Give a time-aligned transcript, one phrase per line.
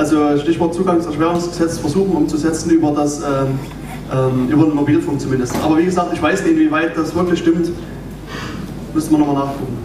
[0.00, 3.58] Also Stichwort Zugangserschwerungsgesetz versuchen umzusetzen über das ähm,
[4.10, 5.54] ähm, über den Mobilfunk zumindest.
[5.62, 7.70] Aber wie gesagt, ich weiß nicht, inwieweit das wirklich stimmt.
[8.94, 9.76] Müssen wir nochmal nachgucken.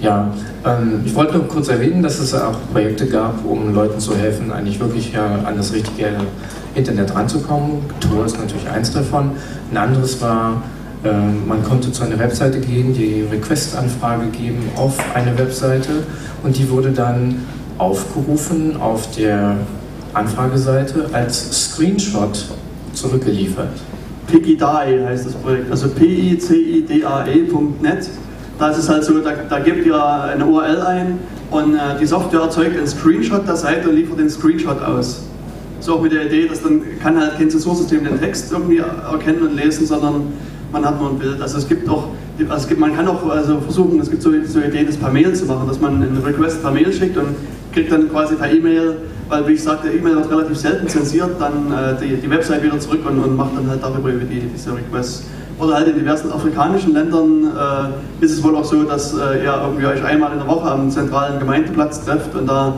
[0.00, 0.32] Ja,
[0.64, 4.50] ähm, ich wollte nur kurz erwähnen, dass es auch Projekte gab, um Leuten zu helfen,
[4.50, 6.06] eigentlich wirklich ja, an das richtige
[6.74, 7.82] Internet ranzukommen.
[8.00, 9.32] Tor ist natürlich eins davon.
[9.72, 10.62] Ein anderes war,
[11.04, 11.10] äh,
[11.46, 16.04] man konnte zu einer Webseite gehen, die Request-Anfrage geben auf eine Webseite
[16.42, 17.44] und die wurde dann
[17.80, 19.56] aufgerufen auf der
[20.12, 22.46] Anfrageseite als Screenshot
[22.92, 23.70] zurückgeliefert.
[24.26, 26.50] Pigidae heißt das Projekt, also P-I-C-I-D-A-E.net.
[28.58, 31.18] Da ist es halt so, da, da gebt ihr eine URL ein
[31.50, 35.22] und äh, die Software erzeugt einen Screenshot der Seite und liefert den Screenshot aus.
[35.80, 39.40] So auch mit der Idee, dass dann kann halt kein Zensursystem den Text irgendwie erkennen
[39.40, 40.34] und lesen, sondern
[40.70, 41.40] man hat nur ein Bild.
[41.40, 44.30] Also es gibt auch, also es gibt, man kann auch also versuchen, es gibt so,
[44.44, 47.34] so Ideen, das per Mail zu machen, dass man einen Request per Mail schickt und
[47.72, 48.96] kriegt dann quasi per E-Mail
[49.30, 52.78] weil wie ich sagte, E-Mail wird relativ selten zensiert, dann äh, die, die Website wieder
[52.80, 55.24] zurück und, und, macht dann halt darüber die, diese Requests.
[55.58, 59.54] Oder halt in diversen afrikanischen Ländern äh, ist es wohl auch so, dass äh, ihr
[59.62, 62.74] irgendwie euch einmal in der Woche am zentralen Gemeindeplatz trefft und da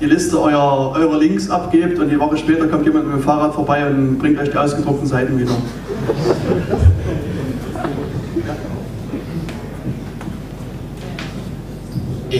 [0.00, 3.54] die Liste eurer, eurer Links abgebt und die Woche später kommt jemand mit dem Fahrrad
[3.54, 5.52] vorbei und bringt euch die ausgedruckten Seiten wieder.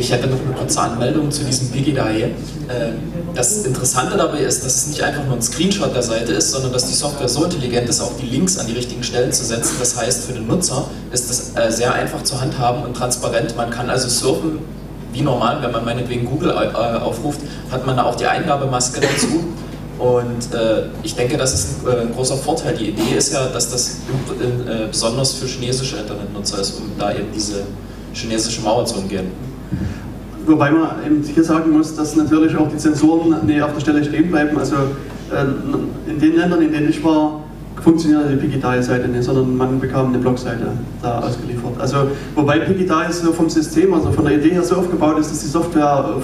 [0.00, 2.22] Ich hätte noch eine kurze Anmeldung zu diesem Pigidae.
[2.22, 2.30] Äh,
[3.34, 6.72] das Interessante dabei ist, dass es nicht einfach nur ein Screenshot der Seite ist, sondern
[6.72, 9.76] dass die Software so intelligent ist, auch die Links an die richtigen Stellen zu setzen.
[9.78, 13.56] Das heißt, für den Nutzer ist es äh, sehr einfach zu handhaben und transparent.
[13.56, 14.58] Man kann also surfen
[15.12, 19.44] wie normal, wenn man meinetwegen Google äh, aufruft, hat man da auch die Eingabemaske dazu.
[20.00, 22.76] Und äh, ich denke, das ist ein, äh, großer Vorteil.
[22.76, 23.98] Die Idee ist ja, dass das
[24.40, 27.62] äh, besonders für chinesische Internetnutzer ist, um da eben diese
[28.12, 29.53] chinesische Mauer zu umgehen.
[30.46, 34.04] Wobei man eben hier sagen muss, dass natürlich auch die Zensoren nee, auf der Stelle
[34.04, 34.58] stehen bleiben.
[34.58, 37.40] Also äh, in den Ländern, in denen ich war,
[37.82, 40.68] funktionierte die Pigidai-Seite nicht, sondern man bekam eine Blogseite
[41.02, 41.72] da ausgeliefert.
[41.78, 45.40] Also wobei Pigidai so vom System, also von der Idee her so aufgebaut ist, dass
[45.40, 46.16] die Software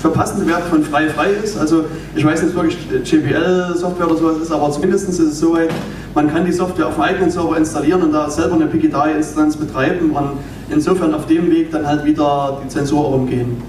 [0.00, 1.58] für passende Werte von frei frei ist.
[1.58, 1.84] Also
[2.14, 5.70] ich weiß nicht wirklich JBL-Software oder sowas ist, aber zumindest ist es so weit,
[6.14, 10.10] man kann die Software auf dem eigenen Server installieren und da selber eine Pigidai-Instanz betreiben
[10.10, 10.30] und
[10.70, 13.62] insofern auf dem Weg dann halt wieder die Zensur umgehen.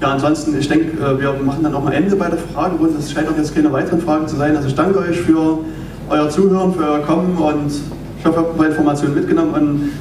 [0.00, 2.98] Ja, ansonsten, ich denke, äh, wir machen dann auch mal Ende bei der Fragerunde.
[2.98, 4.56] Es scheint auch jetzt keine weiteren Fragen zu sein.
[4.56, 5.58] Also ich danke euch für
[6.10, 7.70] euer Zuhören, für euer Kommen und
[8.18, 9.92] ich hoffe, ihr habt ein paar Informationen mitgenommen.